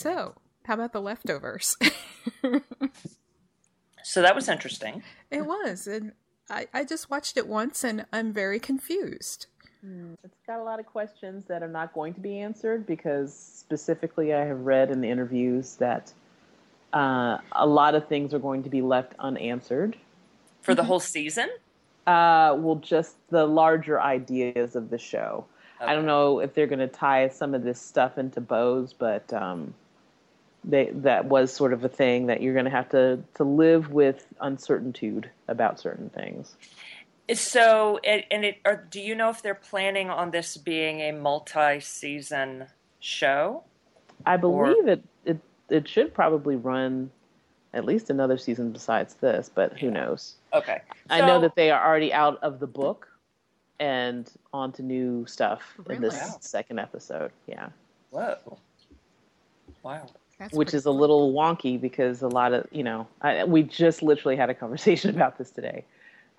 [0.00, 0.32] So,
[0.64, 1.76] how about the leftovers?
[4.02, 5.02] so that was interesting.
[5.30, 6.12] It was, and
[6.48, 9.44] I, I just watched it once, and I'm very confused.
[9.82, 13.34] Hmm, it's got a lot of questions that are not going to be answered because
[13.34, 16.14] specifically, I have read in the interviews that
[16.94, 19.98] uh, a lot of things are going to be left unanswered
[20.62, 20.88] for the mm-hmm.
[20.88, 21.50] whole season.
[22.06, 25.44] Uh, well, just the larger ideas of the show.
[25.78, 25.92] Okay.
[25.92, 29.30] I don't know if they're going to tie some of this stuff into bows, but
[29.34, 29.74] um,
[30.64, 33.90] they that was sort of a thing that you're going to have to to live
[33.90, 36.54] with uncertainty about certain things.
[37.32, 42.66] So, and it, or do you know if they're planning on this being a multi-season
[42.98, 43.62] show?
[44.26, 44.88] I believe or?
[44.88, 47.10] it, it it should probably run
[47.72, 50.34] at least another season besides this, but who knows?
[50.52, 50.80] Okay.
[51.08, 53.06] So, I know that they are already out of the book
[53.78, 55.96] and on to new stuff really?
[55.96, 56.36] in this wow.
[56.40, 57.30] second episode.
[57.46, 57.68] Yeah.
[58.10, 58.58] Whoa.
[59.82, 60.08] Wow.
[60.40, 64.02] That's which is a little wonky because a lot of you know I, we just
[64.02, 65.84] literally had a conversation about this today.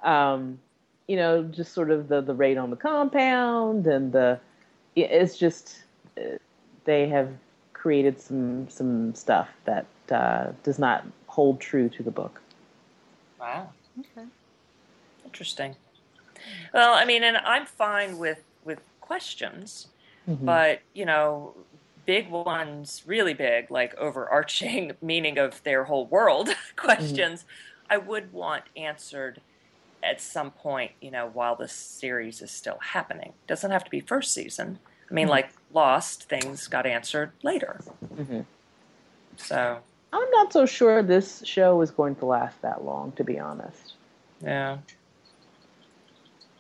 [0.03, 0.59] Um,
[1.08, 4.40] you know, just sort of the the raid on the compound and the
[4.95, 5.84] it's just
[6.17, 6.38] uh,
[6.84, 7.30] they have
[7.73, 12.42] created some some stuff that uh, does not hold true to the book.
[13.40, 13.70] Wow.
[14.00, 14.28] Okay.
[15.23, 15.75] Interesting.
[16.73, 19.90] Well, I mean, and I'm fine with with questions,
[20.28, 20.44] mm-hmm.
[20.44, 21.53] but you know,
[22.05, 27.94] big ones, really big, like overarching meaning of their whole world questions, mm-hmm.
[27.94, 29.41] I would want answered
[30.03, 33.33] at some point, you know, while the series is still happening.
[33.47, 34.79] Doesn't have to be first season.
[35.09, 35.31] I mean, mm-hmm.
[35.31, 37.81] like Lost, things got answered later.
[38.16, 38.41] Mm-hmm.
[39.38, 39.79] So
[40.13, 43.94] I'm not so sure this show is going to last that long, to be honest.
[44.44, 44.79] Yeah.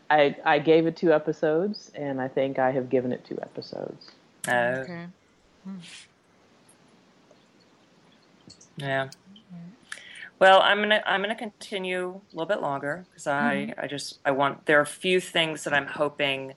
[0.09, 4.11] I I gave it two episodes, and I think I have given it two episodes.
[4.47, 4.51] Oh.
[4.51, 5.05] Okay.
[5.63, 5.75] Hmm.
[8.77, 9.09] Yeah.
[10.39, 13.79] Well, I'm gonna I'm gonna continue a little bit longer because I mm-hmm.
[13.79, 16.53] I just I want there are a few things that I'm hoping,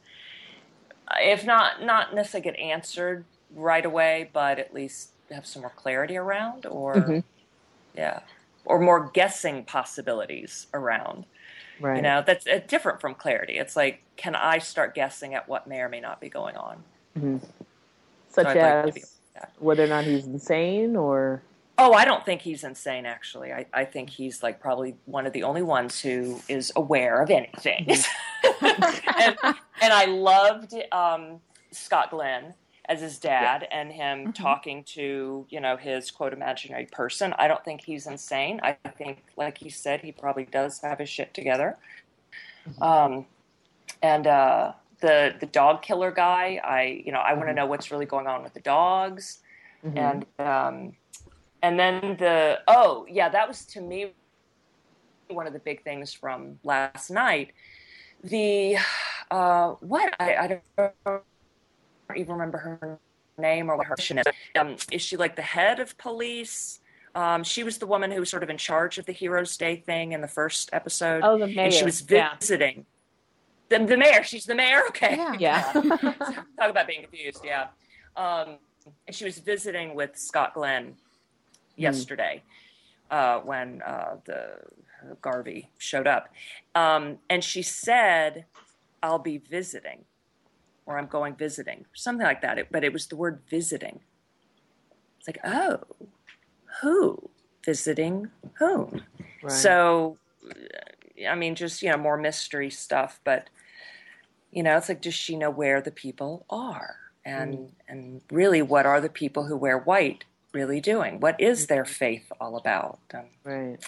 [1.20, 6.16] if not not necessarily get answered right away, but at least have some more clarity
[6.16, 7.18] around, or mm-hmm.
[7.94, 8.20] yeah,
[8.64, 11.26] or more guessing possibilities around.
[11.78, 11.96] Right.
[11.96, 13.58] You know, that's uh, different from clarity.
[13.58, 16.84] It's like, can I start guessing at what may or may not be going on?
[17.18, 17.44] Mm-hmm
[18.34, 19.04] such so as like
[19.58, 21.42] whether or not he's insane or
[21.78, 23.52] oh i don't think he's insane actually.
[23.52, 27.30] I, I think he's like probably one of the only ones who is aware of
[27.30, 27.86] anything.
[27.86, 28.66] Mm-hmm.
[29.20, 31.40] and, and i loved um,
[31.72, 32.54] scott glenn
[32.86, 34.30] as his dad and him mm-hmm.
[34.30, 37.34] talking to you know his quote imaginary person.
[37.38, 38.60] I don't think he's insane.
[38.62, 41.76] I think like he said he probably does have his shit together.
[42.68, 42.82] Mm-hmm.
[42.82, 43.26] um,
[44.02, 44.72] and uh,
[45.04, 46.60] the the dog killer guy.
[46.64, 47.56] I you know I want to mm-hmm.
[47.56, 49.40] know what's really going on with the dogs,
[49.84, 49.98] mm-hmm.
[49.98, 50.96] and um,
[51.62, 54.12] and then the oh yeah that was to me
[55.28, 57.52] one of the big things from last night.
[58.22, 58.78] The
[59.30, 60.60] uh, what I, I
[61.06, 61.22] don't
[62.16, 62.98] even remember her
[63.36, 64.24] name or what her mission is.
[64.58, 66.80] Um, is she like the head of police?
[67.14, 69.76] Um, she was the woman who was sort of in charge of the Heroes Day
[69.76, 71.20] thing in the first episode.
[71.22, 71.66] Oh, the mayor.
[71.66, 72.78] And she was visiting.
[72.78, 72.93] Yeah.
[73.68, 74.22] The, the mayor.
[74.22, 74.82] She's the mayor.
[74.88, 75.16] Okay.
[75.16, 75.34] Yeah.
[75.38, 75.72] yeah.
[75.72, 77.42] Talk about being confused.
[77.44, 77.68] Yeah.
[78.16, 78.58] Um,
[79.06, 80.92] and she was visiting with Scott Glenn hmm.
[81.76, 82.42] yesterday
[83.10, 83.16] mm.
[83.16, 84.58] uh, when uh, the
[85.20, 86.28] Garvey showed up,
[86.74, 88.44] um, and she said,
[89.02, 90.04] "I'll be visiting."
[90.86, 92.58] Or I'm going visiting, something like that.
[92.58, 94.00] It, but it was the word visiting.
[95.18, 95.80] It's like, oh,
[96.82, 97.30] who
[97.64, 99.02] visiting whom?
[99.42, 99.50] Right.
[99.50, 100.18] So
[101.28, 103.20] I mean, just you know, more mystery stuff.
[103.24, 103.48] But
[104.54, 106.96] you know, it's like, does she know where the people are?
[107.24, 107.70] And mm.
[107.88, 111.20] and really, what are the people who wear white really doing?
[111.20, 113.00] What is their faith all about?
[113.12, 113.78] Um, right.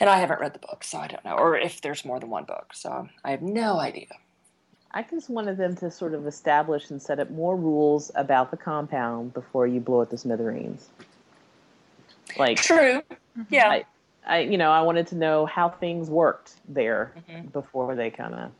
[0.00, 2.30] And I haven't read the book, so I don't know, or if there's more than
[2.30, 4.08] one book, so I have no idea.
[4.92, 8.56] I just wanted them to sort of establish and set up more rules about the
[8.56, 10.88] compound before you blow it to smithereens.
[12.38, 13.02] Like true,
[13.50, 13.68] yeah.
[13.68, 13.84] I,
[14.26, 17.48] I, you know, I wanted to know how things worked there mm-hmm.
[17.48, 18.50] before they kind of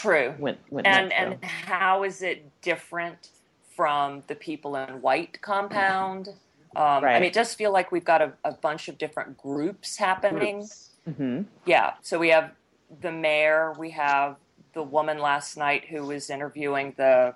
[0.00, 0.34] True.
[0.38, 3.28] Went, went and and how is it different
[3.76, 6.28] from the people in white compound?
[6.74, 7.16] Um, right.
[7.16, 10.58] I mean, it does feel like we've got a, a bunch of different groups happening.
[10.58, 10.90] Groups.
[11.08, 11.42] Mm-hmm.
[11.66, 11.94] Yeah.
[12.00, 12.52] So we have
[13.00, 13.74] the mayor.
[13.78, 14.36] We have
[14.72, 17.34] the woman last night who was interviewing the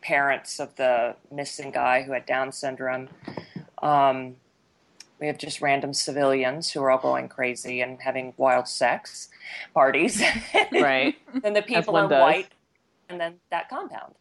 [0.00, 3.08] parents of the missing guy who had Down syndrome.
[3.82, 4.36] Um,
[5.20, 9.28] we have just random civilians who are all going crazy and having wild sex
[9.74, 10.22] parties.
[10.72, 11.16] right.
[11.42, 12.20] and the people in does.
[12.20, 12.48] white,
[13.08, 14.14] and then that compound.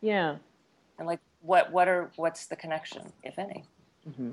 [0.00, 0.36] Yeah.
[0.98, 3.64] And like, what what are what's the connection, if any?
[4.08, 4.32] Mm-hmm.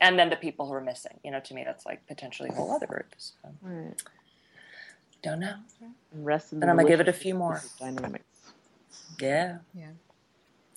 [0.00, 1.18] And then the people who are missing.
[1.24, 3.14] You know, to me, that's like potentially a whole other group.
[3.18, 4.02] So, Right.
[5.22, 5.54] don't know.
[6.12, 7.62] And rest in the Then I'm gonna give it a few more.
[7.78, 8.24] dynamics.
[9.20, 9.58] Yeah.
[9.74, 9.90] Yeah.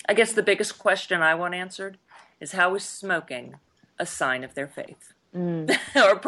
[0.07, 1.97] I guess the biggest question I want answered
[2.41, 3.55] is how is smoking
[3.99, 5.67] a sign of their faith Mm.
[5.95, 6.19] or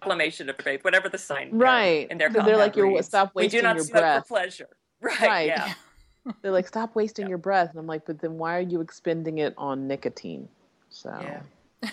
[0.00, 2.08] proclamation of faith, whatever the sign there Right.
[2.10, 3.06] in their Because they're like, compound you're reads.
[3.08, 4.28] stop We do wasting not your smoke breath.
[4.28, 4.68] for pleasure.
[5.00, 5.20] Right.
[5.20, 5.46] Right.
[5.48, 5.72] Yeah.
[6.42, 7.70] They're like, stop wasting your breath.
[7.70, 10.48] And I'm like, but then why are you expending it on nicotine?
[10.90, 11.90] So, Yeah.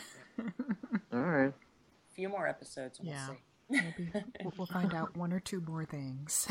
[1.14, 1.48] all right.
[1.50, 3.28] A few more episodes and Yeah.
[3.70, 3.92] we'll see.
[3.98, 4.12] Maybe
[4.44, 6.48] we'll, we'll find out one or two more things.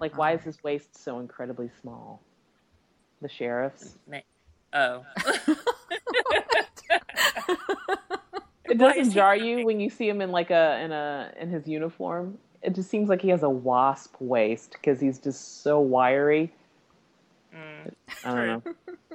[0.00, 2.20] like, why is his waist so incredibly small?
[3.22, 3.96] The sheriff's.
[4.72, 5.04] Oh.
[8.74, 9.58] It doesn't jar crying?
[9.60, 12.38] you when you see him in like a in a in his uniform.
[12.62, 16.52] It just seems like he has a wasp waist because he's just so wiry.
[17.54, 17.92] Mm.
[18.24, 18.62] I don't know.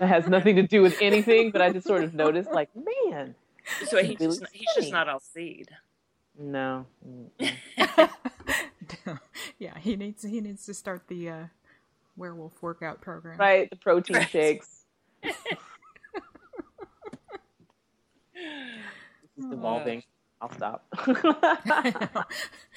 [0.01, 3.35] It has nothing to do with anything, but I just sort of noticed, like, man,
[3.87, 5.67] So He's he's really just, he's just not all seed.
[6.37, 6.85] no.
[9.59, 11.43] Yeah, he needs he needs to start the uh,
[12.15, 13.37] werewolf workout program.
[13.37, 14.29] Right, the protein Right.
[14.29, 14.85] shakes.
[19.39, 19.53] is Oh.
[19.53, 20.03] evolving.
[20.41, 20.85] I'll stop.